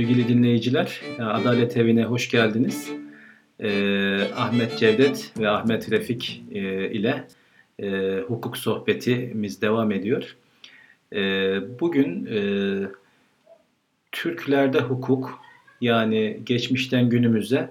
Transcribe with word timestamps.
Sevgili 0.00 0.28
dinleyiciler, 0.28 1.00
Adalet 1.18 1.76
Evi'ne 1.76 2.04
hoş 2.04 2.30
geldiniz. 2.30 2.90
Ee, 3.60 4.20
Ahmet 4.36 4.78
Cevdet 4.78 5.32
ve 5.38 5.48
Ahmet 5.48 5.90
Refik 5.90 6.42
e, 6.52 6.90
ile 6.90 7.24
e, 7.82 8.18
hukuk 8.28 8.56
sohbetimiz 8.56 9.62
devam 9.62 9.92
ediyor. 9.92 10.36
E, 11.12 11.20
bugün 11.80 12.26
e, 12.26 12.40
Türklerde 14.12 14.80
hukuk, 14.80 15.38
yani 15.80 16.40
geçmişten 16.44 17.08
günümüze 17.08 17.70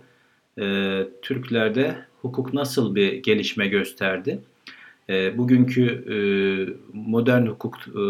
e, 0.60 1.04
Türklerde 1.22 1.96
hukuk 2.22 2.54
nasıl 2.54 2.96
bir 2.96 3.14
gelişme 3.14 3.68
gösterdi? 3.68 4.40
E, 5.10 5.38
bugünkü 5.38 5.86
e, 5.86 6.18
modern 6.94 7.46
hukuk 7.46 7.78
e, 7.88 8.02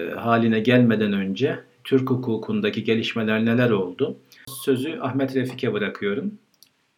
e, 0.00 0.10
haline 0.10 0.60
gelmeden 0.60 1.12
önce 1.12 1.69
Türk 1.84 2.10
hukukundaki 2.10 2.84
gelişmeler 2.84 3.44
neler 3.44 3.70
oldu? 3.70 4.16
Sözü 4.48 4.98
Ahmet 5.00 5.36
Refik'e 5.36 5.72
bırakıyorum. 5.72 6.32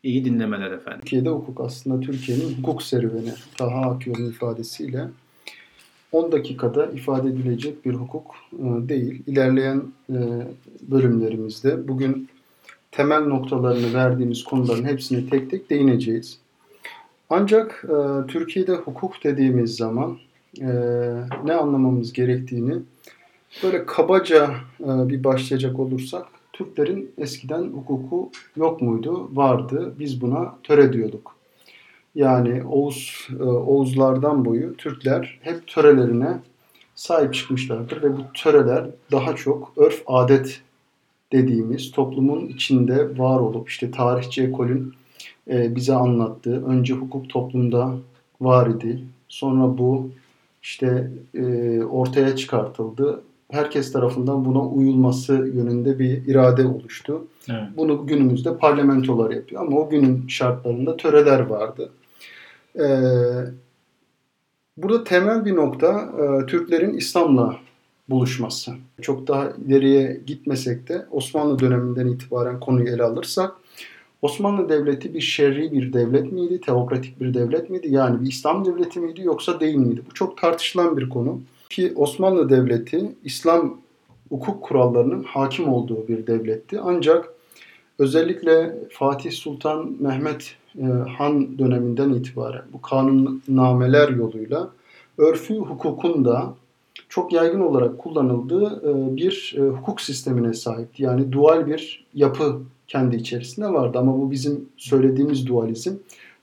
İyi 0.02 0.24
dinlemeler 0.24 0.70
efendim. 0.70 1.00
Türkiye'de 1.00 1.28
hukuk 1.28 1.60
aslında 1.60 2.00
Türkiye'nin 2.00 2.56
hukuk 2.56 2.82
serüveni. 2.82 3.32
Taha 3.56 3.90
Akyol'un 3.90 4.30
ifadesiyle 4.30 5.08
10 6.12 6.32
dakikada 6.32 6.86
ifade 6.86 7.28
edilecek 7.28 7.84
bir 7.84 7.94
hukuk 7.94 8.34
e, 8.52 8.88
değil. 8.88 9.22
İlerleyen 9.26 9.82
e, 10.10 10.16
bölümlerimizde 10.82 11.88
bugün 11.88 12.28
temel 12.90 13.26
noktalarını 13.26 13.94
verdiğimiz 13.94 14.44
konuların 14.44 14.84
hepsini 14.84 15.30
tek 15.30 15.50
tek 15.50 15.70
değineceğiz. 15.70 16.38
Ancak 17.30 17.84
e, 17.84 18.26
Türkiye'de 18.26 18.72
hukuk 18.72 19.24
dediğimiz 19.24 19.76
zaman 19.76 20.18
ne 21.44 21.52
anlamamız 21.54 22.12
gerektiğini 22.12 22.74
böyle 23.62 23.86
kabaca 23.86 24.50
bir 24.80 25.24
başlayacak 25.24 25.78
olursak 25.78 26.26
Türklerin 26.52 27.10
eskiden 27.18 27.62
hukuku 27.62 28.30
yok 28.56 28.82
muydu? 28.82 29.30
Vardı. 29.32 29.94
Biz 29.98 30.20
buna 30.20 30.54
töre 30.62 30.92
diyorduk. 30.92 31.36
Yani 32.14 32.64
Oğuz, 32.64 33.28
e, 33.40 33.42
Oğuzlardan 33.42 34.44
boyu 34.44 34.76
Türkler 34.76 35.38
hep 35.42 35.66
törelerine 35.66 36.38
sahip 36.94 37.34
çıkmışlardır 37.34 38.02
ve 38.02 38.16
bu 38.16 38.22
töreler 38.34 38.86
daha 39.12 39.36
çok 39.36 39.72
örf 39.76 40.02
adet 40.06 40.60
dediğimiz 41.32 41.90
toplumun 41.90 42.46
içinde 42.46 43.18
var 43.18 43.40
olup 43.40 43.68
işte 43.68 43.90
tarihçi 43.90 44.42
ekolün 44.42 44.94
e, 45.50 45.76
bize 45.76 45.94
anlattığı 45.94 46.66
önce 46.66 46.94
hukuk 46.94 47.28
toplumda 47.28 47.94
var 48.40 48.66
idi. 48.66 49.04
Sonra 49.28 49.78
bu 49.78 50.10
işte 50.62 51.10
e, 51.34 51.78
ortaya 51.82 52.36
çıkartıldı 52.36 53.22
herkes 53.52 53.92
tarafından 53.92 54.44
buna 54.44 54.60
uyulması 54.68 55.32
yönünde 55.32 55.98
bir 55.98 56.26
irade 56.26 56.66
oluştu. 56.66 57.26
Evet. 57.50 57.62
Bunu 57.76 58.06
günümüzde 58.06 58.56
parlamentolar 58.56 59.30
yapıyor 59.30 59.62
ama 59.62 59.76
o 59.76 59.90
günün 59.90 60.28
şartlarında 60.28 60.96
töreler 60.96 61.40
vardı. 61.40 61.90
Ee, 62.78 62.84
burada 64.76 65.04
temel 65.04 65.44
bir 65.44 65.56
nokta 65.56 66.12
e, 66.18 66.46
Türklerin 66.46 66.94
İslam'la 66.94 67.56
buluşması. 68.08 68.72
Çok 69.02 69.28
daha 69.28 69.50
ileriye 69.66 70.20
gitmesek 70.26 70.88
de 70.88 71.06
Osmanlı 71.10 71.58
döneminden 71.58 72.06
itibaren 72.06 72.60
konuyu 72.60 72.88
ele 72.88 73.02
alırsak 73.02 73.52
Osmanlı 74.22 74.68
Devleti 74.68 75.14
bir 75.14 75.20
şerri 75.20 75.72
bir 75.72 75.92
devlet 75.92 76.32
miydi, 76.32 76.60
teokratik 76.60 77.20
bir 77.20 77.34
devlet 77.34 77.70
miydi? 77.70 77.86
Yani 77.90 78.20
bir 78.20 78.26
İslam 78.26 78.64
devleti 78.64 79.00
miydi 79.00 79.22
yoksa 79.22 79.60
değil 79.60 79.76
miydi? 79.76 80.02
Bu 80.10 80.14
çok 80.14 80.38
tartışılan 80.38 80.96
bir 80.96 81.08
konu 81.08 81.40
ki 81.72 81.92
Osmanlı 81.96 82.48
Devleti 82.48 83.12
İslam 83.24 83.80
hukuk 84.28 84.62
kurallarının 84.62 85.22
hakim 85.22 85.68
olduğu 85.68 86.08
bir 86.08 86.26
devletti. 86.26 86.80
Ancak 86.80 87.34
özellikle 87.98 88.74
Fatih 88.90 89.32
Sultan 89.32 89.96
Mehmet 90.00 90.54
e, 90.78 90.84
Han 91.18 91.58
döneminden 91.58 92.10
itibaren 92.10 92.62
bu 92.72 92.82
kanunnameler 92.82 94.08
yoluyla 94.08 94.70
örfü 95.18 95.54
hukukun 95.54 96.24
da 96.24 96.54
çok 97.08 97.32
yaygın 97.32 97.60
olarak 97.60 97.98
kullanıldığı 97.98 98.82
e, 98.90 99.16
bir 99.16 99.54
e, 99.58 99.60
hukuk 99.60 100.00
sistemine 100.00 100.54
sahipti. 100.54 101.02
Yani 101.02 101.32
dual 101.32 101.66
bir 101.66 102.04
yapı 102.14 102.60
kendi 102.88 103.16
içerisinde 103.16 103.68
vardı 103.68 103.98
ama 103.98 104.18
bu 104.20 104.30
bizim 104.30 104.68
söylediğimiz 104.76 105.46
dualizm 105.46 105.94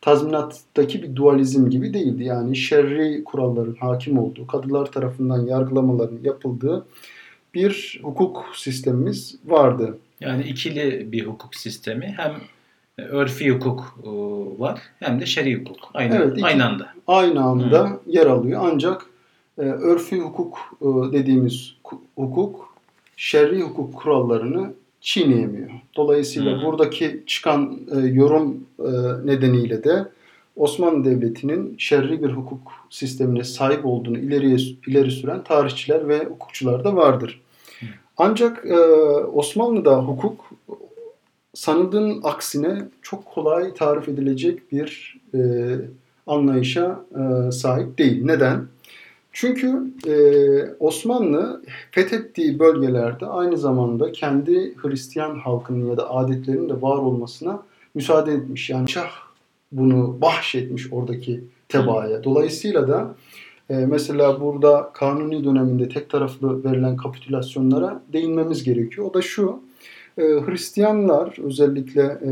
tazminattaki 0.02 1.04
bir 1.04 1.16
dualizm 1.16 1.70
gibi 1.70 1.94
değildi. 1.94 2.24
Yani 2.24 2.56
şerri 2.56 3.24
kuralların 3.24 3.76
hakim 3.76 4.20
olduğu, 4.20 4.48
kadılar 4.48 4.92
tarafından 4.92 5.46
yargılamaların 5.46 6.20
yapıldığı 6.24 6.86
bir 7.54 8.00
hukuk 8.04 8.46
sistemimiz 8.56 9.36
vardı. 9.46 9.98
Yani 10.20 10.44
ikili 10.44 11.12
bir 11.12 11.26
hukuk 11.26 11.56
sistemi 11.56 12.14
hem 12.18 12.34
örfi 12.98 13.52
hukuk 13.52 14.00
e, 14.04 14.10
var 14.60 14.82
hem 15.00 15.22
de 15.22 15.26
şer'i 15.26 15.60
hukuk 15.60 15.92
aynı 15.94 16.16
evet, 16.16 16.38
iki, 16.38 16.46
aynı 16.46 16.66
anda. 16.66 16.94
Aynı 17.08 17.44
anda 17.44 17.90
Hı. 17.90 18.00
yer 18.08 18.26
alıyor. 18.26 18.62
Ancak 18.74 19.06
e, 19.58 19.62
örfi 19.62 20.20
hukuk 20.20 20.58
e, 20.81 20.86
dediğimiz 21.14 21.76
hukuk 22.16 22.74
şer'i 23.18 23.62
hukuk 23.62 23.94
kurallarını 23.94 24.74
çiğneyemiyor. 25.02 25.70
Dolayısıyla 25.96 26.58
hmm. 26.58 26.66
buradaki 26.66 27.24
çıkan 27.28 27.80
e, 27.96 28.00
yorum 28.08 28.64
e, 28.80 28.92
nedeniyle 29.26 29.84
de 29.84 30.08
Osmanlı 30.56 31.06
Devleti'nin 31.06 31.76
şerri 31.78 32.24
bir 32.24 32.30
hukuk 32.30 32.72
sistemine 32.90 33.44
sahip 33.44 33.86
olduğunu 33.86 34.18
ileriye 34.18 34.58
ileri 34.88 35.12
süren 35.12 35.44
tarihçiler 35.44 36.08
ve 36.08 36.26
hukukçular 36.26 36.84
da 36.84 36.96
vardır. 36.96 37.42
Hmm. 37.80 37.88
Ancak 38.18 38.66
e, 38.66 38.80
Osmanlı'da 39.34 39.98
hukuk 39.98 40.52
sanıldığın 41.54 42.20
aksine 42.24 42.88
çok 43.02 43.26
kolay 43.26 43.74
tarif 43.74 44.10
edilecek 44.10 44.72
bir 44.72 45.20
e, 45.34 45.40
anlayışa 46.28 47.06
e, 47.16 47.52
sahip 47.52 47.98
değil. 47.98 48.26
Neden? 48.26 48.68
Çünkü 49.34 49.84
e, 50.08 50.14
Osmanlı 50.80 51.64
fethettiği 51.92 52.60
bölgelerde 52.60 53.26
aynı 53.26 53.58
zamanda 53.58 54.12
kendi 54.12 54.74
Hristiyan 54.78 55.40
halkının 55.40 55.90
ya 55.90 55.98
da 55.98 56.12
adetlerinin 56.12 56.70
de 56.70 56.82
var 56.82 56.98
olmasına 56.98 57.64
müsaade 57.96 58.34
etmiş. 58.34 58.70
Yani 58.70 58.90
şah 58.90 59.12
bunu 59.72 60.22
bahşetmiş 60.22 60.94
oradaki 60.94 61.44
tebaaya. 61.70 62.24
Dolayısıyla 62.24 62.88
da 62.88 63.16
e, 63.70 63.76
mesela 63.76 64.42
burada 64.42 64.92
kanuni 64.94 65.44
döneminde 65.44 65.90
tek 65.90 66.10
taraflı 66.10 66.64
verilen 66.64 66.98
kapitülasyonlara 66.98 68.04
değinmemiz 68.14 68.64
gerekiyor. 68.64 69.08
O 69.08 69.14
da 69.14 69.22
şu, 69.22 69.60
e, 70.18 70.22
Hristiyanlar 70.22 71.38
özellikle 71.44 72.02
e, 72.02 72.32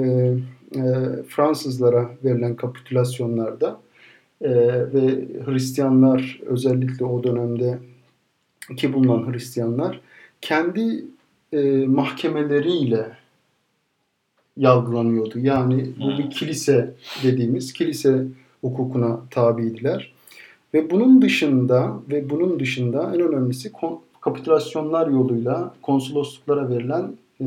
e, 0.79 0.83
Fransızlara 1.27 2.09
verilen 2.23 2.55
kapitülasyonlarda 2.55 3.79
e, 4.41 4.49
ve 4.93 5.27
Hristiyanlar 5.45 6.39
özellikle 6.45 7.05
o 7.05 7.23
dönemde 7.23 7.79
ki 8.77 8.93
bulunan 8.93 9.33
Hristiyanlar 9.33 10.01
kendi 10.41 11.05
e, 11.53 11.85
mahkemeleriyle 11.87 13.11
yargılanıyordu. 14.57 15.39
Yani 15.39 15.89
bu 15.99 16.17
bir 16.17 16.29
kilise 16.29 16.93
dediğimiz 17.23 17.73
kilise 17.73 18.25
hukukuna 18.61 19.19
tabiydiler. 19.31 20.13
Ve 20.73 20.91
bunun 20.91 21.21
dışında 21.21 21.99
ve 22.09 22.29
bunun 22.29 22.59
dışında 22.59 23.11
en 23.15 23.21
önemlisi 23.21 23.71
kapitülasyonlar 24.21 25.07
yoluyla 25.07 25.73
konsolosluklara 25.81 26.69
verilen 26.69 27.13
e, 27.39 27.45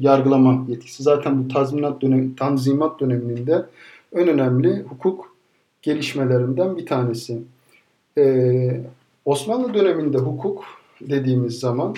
yargılama 0.00 0.64
yetkisi. 0.68 1.02
Zaten 1.02 1.44
bu 1.44 1.48
tazminat 1.48 2.02
dönem, 2.02 2.34
tanzimat 2.34 3.00
döneminde 3.00 3.66
en 4.12 4.28
önemli 4.28 4.82
hukuk 4.82 5.29
gelişmelerinden 5.82 6.76
bir 6.76 6.86
tanesi. 6.86 7.42
Ee, 8.18 8.80
Osmanlı 9.24 9.74
döneminde 9.74 10.18
hukuk 10.18 10.64
dediğimiz 11.00 11.60
zaman 11.60 11.94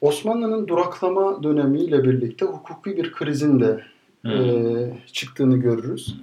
Osmanlı'nın 0.00 0.68
duraklama 0.68 1.42
dönemiyle 1.42 2.04
birlikte 2.04 2.46
hukuki 2.46 2.96
bir 2.96 3.12
krizin 3.12 3.60
de 3.60 3.80
hmm. 4.22 4.30
e, 4.32 4.98
çıktığını 5.12 5.56
görürüz. 5.56 6.16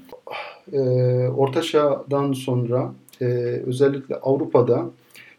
E, 0.73 0.79
Orta 1.27 1.61
Çağ'dan 1.61 2.33
sonra 2.33 2.93
e, 3.21 3.25
özellikle 3.65 4.15
Avrupa'da 4.15 4.89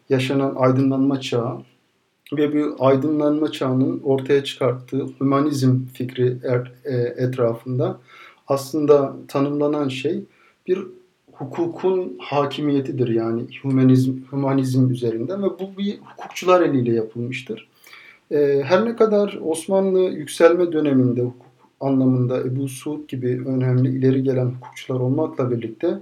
yaşanan 0.09 0.55
aydınlanma 0.55 1.21
çağı 1.21 1.57
ve 2.37 2.53
bu 2.53 2.75
aydınlanma 2.85 3.51
çağının 3.51 4.01
ortaya 4.03 4.43
çıkarttığı 4.43 5.05
hümanizm 5.19 5.85
fikri 5.93 6.37
er, 6.43 6.71
e, 6.85 6.95
etrafında 7.23 7.99
aslında 8.47 9.13
tanımlanan 9.27 9.87
şey 9.87 10.23
bir 10.67 10.87
hukukun 11.33 12.17
hakimiyetidir 12.19 13.07
yani 13.07 13.41
humanizm, 13.61 14.13
humanizm 14.29 14.91
üzerinden 14.91 15.43
ve 15.43 15.47
bu 15.47 15.77
bir 15.77 15.97
hukukçular 15.97 16.61
eliyle 16.61 16.93
yapılmıştır. 16.93 17.67
Ee, 18.31 18.61
her 18.65 18.85
ne 18.85 18.95
kadar 18.95 19.39
Osmanlı 19.43 19.99
yükselme 19.99 20.71
döneminde 20.71 21.21
hukuk 21.21 21.53
anlamında 21.79 22.39
Ebu 22.39 22.67
Suud 22.67 23.07
gibi 23.07 23.41
önemli 23.45 23.97
ileri 23.97 24.23
gelen 24.23 24.45
hukukçular 24.45 24.99
olmakla 24.99 25.51
birlikte 25.51 25.99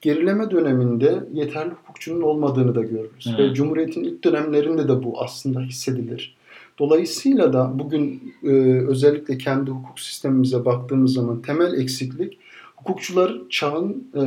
gerileme 0.00 0.50
döneminde 0.50 1.24
yeterli 1.32 1.70
hukukçunun 1.70 2.22
olmadığını 2.22 2.74
da 2.74 2.80
görürüz. 2.80 3.26
Hmm. 3.26 3.38
Ve 3.38 3.54
Cumhuriyet'in 3.54 4.04
ilk 4.04 4.24
dönemlerinde 4.24 4.88
de 4.88 5.04
bu 5.04 5.22
aslında 5.22 5.60
hissedilir. 5.60 6.36
Dolayısıyla 6.78 7.52
da 7.52 7.72
bugün 7.78 8.34
e, 8.42 8.48
özellikle 8.88 9.38
kendi 9.38 9.70
hukuk 9.70 10.00
sistemimize 10.00 10.64
baktığımız 10.64 11.12
zaman 11.12 11.42
temel 11.42 11.80
eksiklik 11.80 12.38
hukukçular 12.82 13.34
çağın 13.50 14.08
e, 14.14 14.20
e, 14.20 14.24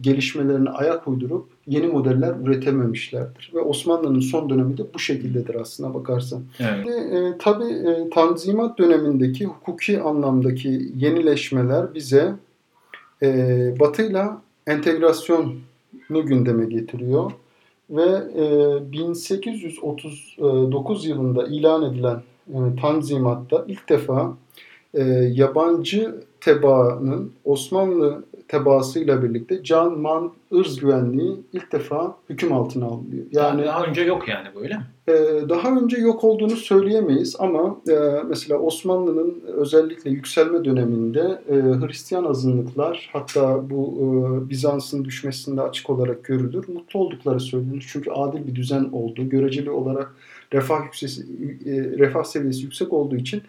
gelişmelerine 0.00 0.70
ayak 0.70 1.08
uydurup 1.08 1.46
yeni 1.66 1.86
modeller 1.86 2.34
üretememişlerdir. 2.44 3.50
Ve 3.54 3.60
Osmanlı'nın 3.60 4.20
son 4.20 4.50
dönemi 4.50 4.78
de 4.78 4.82
bu 4.94 4.98
şekildedir 4.98 5.54
aslına 5.54 5.94
bakarsan. 5.94 6.42
Evet. 6.60 6.88
E, 6.88 7.38
tabii 7.38 7.72
e, 7.72 8.10
Tanzimat 8.10 8.78
dönemindeki 8.78 9.44
hukuki 9.44 10.00
anlamdaki 10.00 10.92
yenileşmeler 10.96 11.94
bize 11.94 12.32
e, 13.22 13.28
Batı'yla 13.80 14.42
entegrasyonu 14.66 15.54
gündeme 16.10 16.64
getiriyor. 16.64 17.32
Ve 17.90 18.22
e, 18.36 18.92
1839 18.92 21.06
yılında 21.06 21.46
ilan 21.46 21.92
edilen 21.92 22.22
e, 22.48 22.56
Tanzimat'ta 22.80 23.64
ilk 23.68 23.88
defa 23.88 24.36
e, 24.94 25.02
yabancı 25.32 26.14
tebaanın 26.40 27.32
Osmanlı 27.44 28.24
tebaasıyla 28.48 29.22
birlikte 29.22 29.62
can, 29.64 29.98
man, 29.98 30.32
ırz 30.54 30.80
güvenliği 30.80 31.36
ilk 31.52 31.72
defa 31.72 32.16
hüküm 32.30 32.52
altına 32.52 32.86
alınıyor. 32.86 33.24
Yani 33.32 33.64
daha 33.64 33.84
önce 33.84 34.02
yok 34.02 34.28
yani 34.28 34.48
böyle? 34.54 34.78
E, 35.08 35.12
daha 35.48 35.70
önce 35.70 35.96
yok 35.96 36.24
olduğunu 36.24 36.56
söyleyemeyiz 36.56 37.36
ama 37.38 37.76
e, 37.88 37.94
mesela 38.28 38.58
Osmanlı'nın 38.58 39.42
özellikle 39.46 40.10
yükselme 40.10 40.64
döneminde 40.64 41.42
e, 41.48 41.54
Hristiyan 41.54 42.24
azınlıklar 42.24 43.10
hatta 43.12 43.70
bu 43.70 43.98
e, 43.98 44.50
Bizans'ın 44.50 45.04
düşmesinde 45.04 45.60
açık 45.60 45.90
olarak 45.90 46.24
görülür. 46.24 46.68
Mutlu 46.68 47.00
oldukları 47.00 47.40
söylenir. 47.40 47.86
Çünkü 47.92 48.10
adil 48.10 48.46
bir 48.46 48.54
düzen 48.54 48.88
olduğu, 48.92 49.28
göreceli 49.28 49.70
olarak 49.70 50.14
refah, 50.52 50.84
yüksesi, 50.84 51.22
e, 51.66 51.98
refah 51.98 52.24
seviyesi 52.24 52.62
yüksek 52.62 52.92
olduğu 52.92 53.16
için 53.16 53.42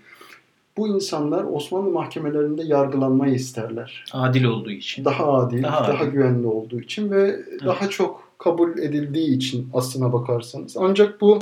bu 0.78 0.88
insanlar 0.88 1.44
Osmanlı 1.44 1.90
mahkemelerinde 1.90 2.64
yargılanmayı 2.64 3.34
isterler. 3.34 4.06
Adil 4.14 4.44
olduğu 4.44 4.72
için. 4.72 5.06
Daha 5.06 5.34
adil, 5.34 5.64
daha, 5.64 5.88
daha 5.88 6.04
adil. 6.04 6.12
güvenli 6.12 6.48
olduğu 6.48 6.80
için 6.80 7.12
ve 7.12 7.22
evet. 7.22 7.66
daha 7.66 7.90
çok 7.90 8.24
kabul 8.38 8.78
edildiği 8.78 9.38
için 9.38 9.70
aslına 9.74 10.14
bakarsanız. 10.14 10.78
Ancak 10.78 11.22
bu 11.22 11.40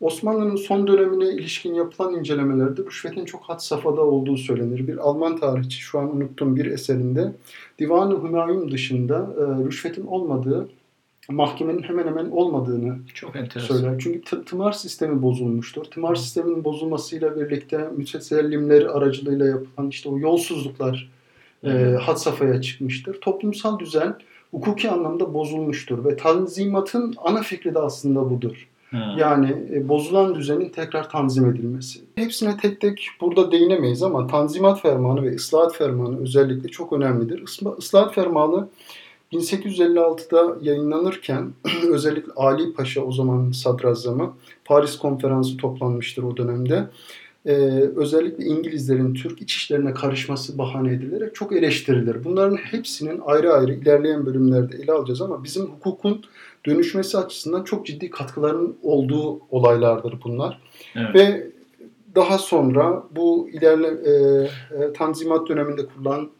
Osmanlı'nın 0.00 0.56
son 0.56 0.86
dönemine 0.86 1.28
ilişkin 1.28 1.74
yapılan 1.74 2.14
incelemelerde 2.14 2.82
rüşvetin 2.82 3.24
çok 3.24 3.42
had 3.42 3.58
safhada 3.58 4.00
olduğu 4.00 4.36
söylenir. 4.36 4.88
Bir 4.88 4.96
Alman 4.96 5.36
tarihçi 5.36 5.80
şu 5.80 5.98
an 5.98 6.16
unuttum 6.16 6.56
bir 6.56 6.66
eserinde 6.66 7.32
Divan-ı 7.78 8.22
Hümayun 8.22 8.70
dışında 8.70 9.34
e, 9.38 9.64
rüşvetin 9.64 10.06
olmadığı 10.06 10.68
mahkemenin 11.28 11.82
hemen 11.82 12.06
hemen 12.06 12.30
olmadığını 12.30 12.98
Çok 13.14 13.36
enteresan. 13.36 13.74
söyler. 13.74 13.98
Çünkü 13.98 14.44
tımar 14.44 14.72
sistemi 14.72 15.22
bozulmuştur. 15.22 15.84
Tımar 15.84 16.14
sisteminin 16.14 16.64
bozulmasıyla 16.64 17.40
birlikte 17.40 17.88
mütesellimler 17.96 18.82
aracılığıyla 18.82 19.46
yapılan 19.46 19.88
işte 19.88 20.08
o 20.08 20.18
yolsuzluklar 20.18 21.10
e, 21.64 21.96
had 22.00 22.16
safhaya 22.16 22.60
çıkmıştır. 22.60 23.20
Toplumsal 23.20 23.78
düzen 23.78 24.16
hukuki 24.50 24.90
anlamda 24.90 25.34
bozulmuştur 25.34 26.04
ve 26.04 26.16
tanzimatın 26.16 27.14
ana 27.24 27.42
fikri 27.42 27.74
de 27.74 27.78
aslında 27.78 28.30
budur. 28.30 28.68
Hmm. 28.90 29.18
Yani 29.18 29.56
e, 29.72 29.88
bozulan 29.88 30.34
düzenin 30.34 30.68
tekrar 30.68 31.10
tanzim 31.10 31.50
edilmesi. 31.50 32.00
Hepsine 32.14 32.56
tek 32.56 32.80
tek 32.80 33.08
burada 33.20 33.52
değinemeyiz 33.52 34.02
ama 34.02 34.26
Tanzimat 34.26 34.82
Fermanı 34.82 35.22
ve 35.22 35.34
Islahat 35.34 35.76
Fermanı 35.76 36.22
özellikle 36.22 36.68
çok 36.68 36.92
önemlidir. 36.92 37.44
Islahat 37.78 38.14
Fermanı 38.14 38.68
1856'da 39.32 40.56
yayınlanırken 40.62 41.52
özellikle 41.92 42.32
Ali 42.36 42.72
Paşa 42.72 43.00
o 43.00 43.12
zaman 43.12 43.50
sadrazamı 43.50 44.36
Paris 44.64 44.98
konferansı 44.98 45.56
toplanmıştır 45.56 46.22
o 46.22 46.36
dönemde. 46.36 46.86
Ee, 47.46 47.52
özellikle 47.96 48.44
İngilizlerin 48.44 49.14
Türk 49.14 49.42
iç 49.42 49.56
işlerine 49.56 49.94
karışması 49.94 50.58
bahane 50.58 50.92
edilerek 50.92 51.34
çok 51.34 51.52
eleştirilir. 51.52 52.24
Bunların 52.24 52.56
hepsinin 52.56 53.20
ayrı 53.26 53.52
ayrı 53.52 53.74
ilerleyen 53.74 54.26
bölümlerde 54.26 54.76
ele 54.76 54.92
alacağız 54.92 55.22
ama 55.22 55.44
bizim 55.44 55.66
hukukun 55.66 56.24
dönüşmesi 56.66 57.18
açısından 57.18 57.64
çok 57.64 57.86
ciddi 57.86 58.10
katkıların 58.10 58.76
olduğu 58.82 59.40
olaylardır 59.50 60.14
bunlar. 60.24 60.60
Evet. 60.96 61.14
Ve 61.14 61.50
daha 62.14 62.38
sonra 62.38 63.02
bu 63.16 63.48
ilerle 63.52 63.86
e, 63.86 64.12
e, 64.84 64.92
Tanzimat 64.92 65.48
döneminde 65.48 65.86
kurulan 65.86 66.30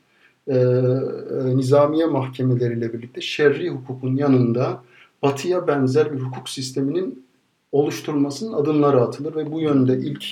e, 0.47 0.55
e, 0.57 1.57
nizamiye 1.57 2.07
mahkemeleriyle 2.07 2.93
birlikte 2.93 3.21
şerri 3.21 3.71
hukukun 3.71 4.17
yanında 4.17 4.83
batıya 5.23 5.67
benzer 5.67 6.13
bir 6.13 6.21
hukuk 6.21 6.49
sisteminin 6.49 7.27
oluşturulmasının 7.73 8.53
adımları 8.53 9.01
atılır 9.01 9.35
ve 9.35 9.53
bu 9.53 9.61
yönde 9.61 9.99
ilk 9.99 10.25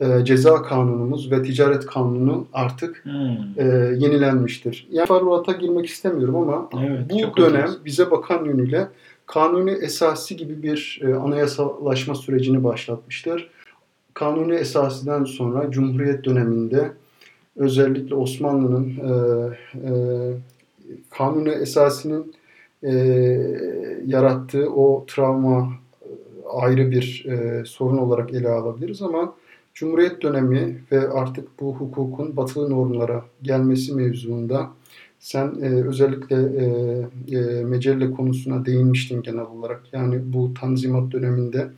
e, 0.00 0.24
ceza 0.24 0.62
kanunumuz 0.62 1.32
ve 1.32 1.42
ticaret 1.42 1.86
kanunu 1.86 2.46
artık 2.52 3.04
hmm. 3.04 3.12
e, 3.56 3.64
yenilenmiştir. 3.98 4.88
Yani 4.90 5.06
farvata 5.06 5.52
girmek 5.52 5.86
istemiyorum 5.86 6.36
ama 6.36 6.68
evet, 6.82 7.10
bu 7.10 7.36
dönem 7.36 7.54
önemli. 7.54 7.84
bize 7.84 8.10
bakan 8.10 8.44
yönüyle 8.44 8.88
kanuni 9.26 9.70
esası 9.70 10.34
gibi 10.34 10.62
bir 10.62 11.00
e, 11.02 11.14
anayasalaşma 11.14 12.14
sürecini 12.14 12.64
başlatmıştır. 12.64 13.50
Kanuni 14.14 14.54
esasiden 14.54 15.24
sonra 15.24 15.70
Cumhuriyet 15.70 16.24
döneminde 16.24 16.92
özellikle 17.58 18.14
Osmanlı'nın 18.14 18.88
e, 18.88 19.12
e, 19.74 19.92
kanuni 21.10 21.48
esasının 21.48 22.34
e, 22.82 22.92
yarattığı 24.06 24.70
o 24.70 25.04
travma 25.06 25.72
e, 26.02 26.08
ayrı 26.52 26.90
bir 26.90 27.26
e, 27.28 27.64
sorun 27.64 27.98
olarak 27.98 28.34
ele 28.34 28.48
alabiliriz 28.48 29.02
ama 29.02 29.34
Cumhuriyet 29.74 30.22
dönemi 30.22 30.82
ve 30.92 31.08
artık 31.08 31.60
bu 31.60 31.74
hukukun 31.74 32.36
batılı 32.36 32.70
normlara 32.70 33.24
gelmesi 33.42 33.94
mevzuunda 33.94 34.70
sen 35.18 35.46
e, 35.62 35.66
özellikle 35.66 36.36
e, 36.36 36.64
e, 37.36 37.64
mecelle 37.64 38.10
konusuna 38.10 38.66
değinmiştin 38.66 39.22
genel 39.22 39.46
olarak. 39.46 39.82
Yani 39.92 40.32
bu 40.32 40.54
tanzimat 40.54 41.12
döneminde 41.12 41.68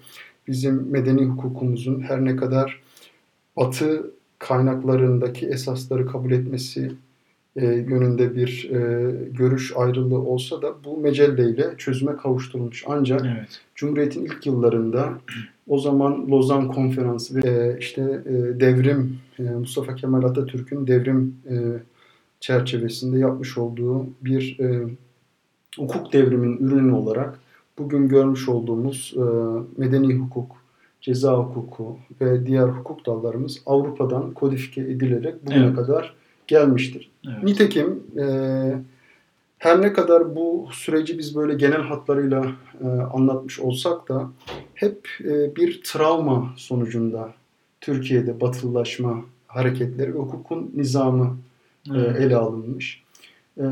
bizim 0.48 0.90
medeni 0.90 1.24
hukukumuzun 1.24 2.00
her 2.00 2.24
ne 2.24 2.36
kadar 2.36 2.82
batı 3.56 4.10
kaynaklarındaki 4.40 5.46
esasları 5.46 6.06
kabul 6.06 6.30
etmesi 6.30 6.92
e, 7.56 7.66
yönünde 7.66 8.36
bir 8.36 8.70
e, 8.70 9.10
görüş 9.30 9.72
ayrılığı 9.76 10.20
olsa 10.20 10.62
da 10.62 10.74
bu 10.84 10.96
mecelleyle 10.96 11.74
çözüme 11.78 12.16
kavuşturulmuş. 12.16 12.84
Ancak 12.86 13.20
evet. 13.26 13.60
Cumhuriyet'in 13.74 14.24
ilk 14.24 14.46
yıllarında 14.46 15.12
o 15.68 15.78
zaman 15.78 16.30
Lozan 16.30 16.68
Konferansı 16.68 17.34
ve 17.34 17.48
e, 17.48 17.78
işte 17.78 18.02
e, 18.26 18.60
devrim 18.60 19.18
e, 19.38 19.42
Mustafa 19.42 19.94
Kemal 19.94 20.22
Atatürk'ün 20.22 20.86
devrim 20.86 21.36
e, 21.50 21.56
çerçevesinde 22.40 23.18
yapmış 23.18 23.58
olduğu 23.58 24.06
bir 24.22 24.58
e, 24.60 24.88
hukuk 25.78 26.12
devrimin 26.12 26.56
ürünü 26.56 26.92
olarak 26.92 27.38
bugün 27.78 28.08
görmüş 28.08 28.48
olduğumuz 28.48 29.14
e, 29.16 29.22
medeni 29.76 30.14
hukuk, 30.14 30.56
ceza 31.00 31.32
hukuku 31.32 31.98
ve 32.20 32.46
diğer 32.46 32.68
hukuk 32.68 33.06
dallarımız 33.06 33.62
Avrupa'dan 33.66 34.30
kodifike 34.30 34.80
edilerek 34.80 35.46
bugüne 35.46 35.64
evet. 35.64 35.76
kadar 35.76 36.14
gelmiştir. 36.46 37.10
Evet. 37.28 37.42
Nitekim 37.42 38.02
e, 38.18 38.24
her 39.58 39.82
ne 39.82 39.92
kadar 39.92 40.36
bu 40.36 40.68
süreci 40.72 41.18
biz 41.18 41.36
böyle 41.36 41.54
genel 41.54 41.82
hatlarıyla 41.82 42.46
e, 42.84 42.86
anlatmış 42.86 43.60
olsak 43.60 44.08
da 44.08 44.30
hep 44.74 45.08
e, 45.24 45.56
bir 45.56 45.80
travma 45.84 46.54
sonucunda 46.56 47.34
Türkiye'de 47.80 48.40
batılılaşma 48.40 49.24
hareketleri 49.46 50.14
ve 50.14 50.18
hukukun 50.18 50.70
nizamı 50.74 51.36
e, 51.94 51.98
ele 51.98 52.36
alınmış. 52.36 53.02
Ee, 53.60 53.62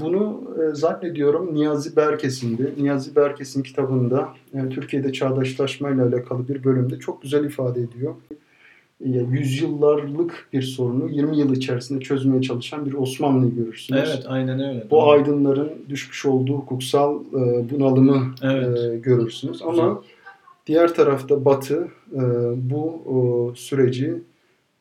bunu 0.00 0.42
e, 0.62 0.74
zannediyorum 0.74 1.54
Niyazi 1.54 1.96
Berkes'indi. 1.96 2.72
Niyazi 2.78 3.16
Berkes'in 3.16 3.62
kitabında 3.62 4.28
e, 4.54 4.68
Türkiye'de 4.68 5.12
çağdaşlaşma 5.12 5.90
ile 5.90 6.02
alakalı 6.02 6.48
bir 6.48 6.64
bölümde 6.64 6.98
çok 6.98 7.22
güzel 7.22 7.44
ifade 7.44 7.80
ediyor. 7.80 8.14
Yüzyıllarlık 9.30 10.48
bir 10.52 10.62
sorunu 10.62 11.10
20 11.10 11.38
yıl 11.38 11.56
içerisinde 11.56 12.00
çözmeye 12.00 12.42
çalışan 12.42 12.86
bir 12.86 12.92
Osmanlı'yı 12.94 13.54
görürsünüz. 13.54 14.02
Evet, 14.06 14.24
aynen 14.26 14.60
öyle. 14.60 14.86
Bu 14.86 14.90
doğru. 14.90 15.10
aydınların 15.10 15.72
düşmüş 15.88 16.26
olduğu 16.26 16.54
hukuksal 16.54 17.20
e, 17.20 17.70
bunalımı 17.70 18.34
evet. 18.42 19.04
görürsünüz. 19.04 19.62
Ama 19.62 19.72
Güzel. 19.72 19.94
diğer 20.66 20.94
tarafta 20.94 21.44
Batı 21.44 21.88
bu 22.56 23.02
süreci 23.56 24.14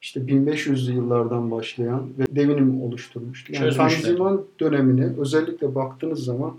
işte 0.01 0.19
1500'lü 0.19 0.93
yıllardan 0.93 1.51
başlayan 1.51 2.09
ve 2.19 2.35
devinim 2.35 2.81
oluşturmuştu. 2.81 3.53
Yani 3.53 3.73
Tanzimat 3.73 4.39
dönemine 4.59 5.09
özellikle 5.17 5.75
baktığınız 5.75 6.25
zaman 6.25 6.55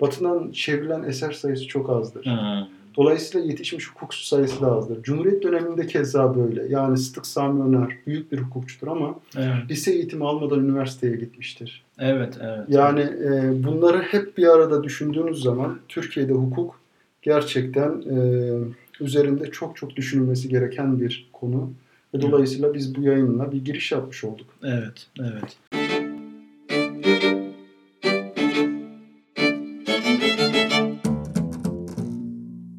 batıdan 0.00 0.50
çevrilen 0.52 1.02
eser 1.02 1.32
sayısı 1.32 1.66
çok 1.66 1.90
azdır. 1.90 2.24
Hmm. 2.24 2.78
Dolayısıyla 2.96 3.46
yetişmiş 3.46 3.88
hukukçu 3.88 4.26
sayısı 4.26 4.60
da 4.60 4.72
azdır. 4.72 5.02
Cumhuriyet 5.02 5.42
döneminde 5.42 5.86
keza 5.86 6.36
böyle. 6.36 6.66
Yani 6.68 6.98
Sıtık 6.98 7.26
Sami 7.26 7.62
Öner 7.62 7.96
büyük 8.06 8.32
bir 8.32 8.38
hukukçudur 8.38 8.86
ama 8.86 9.14
evet. 9.36 9.70
lise 9.70 9.92
eğitimi 9.92 10.24
almadan 10.24 10.64
üniversiteye 10.64 11.16
gitmiştir. 11.16 11.84
Evet, 11.98 12.38
evet. 12.42 12.64
Yani 12.68 13.00
e, 13.00 13.64
bunları 13.64 14.02
hep 14.02 14.38
bir 14.38 14.46
arada 14.46 14.84
düşündüğünüz 14.84 15.42
zaman 15.42 15.78
Türkiye'de 15.88 16.32
hukuk 16.32 16.80
gerçekten 17.22 17.90
e, 17.90 18.18
üzerinde 19.00 19.50
çok 19.50 19.76
çok 19.76 19.96
düşünülmesi 19.96 20.48
gereken 20.48 21.00
bir 21.00 21.28
konu. 21.32 21.70
Ve 22.14 22.22
dolayısıyla 22.22 22.74
biz 22.74 22.94
bu 22.94 23.02
yayınla 23.02 23.52
bir 23.52 23.64
giriş 23.64 23.92
yapmış 23.92 24.24
olduk. 24.24 24.46
Evet, 24.62 25.06
evet. 25.20 25.56